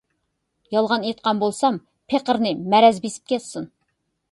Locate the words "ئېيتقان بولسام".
1.09-1.77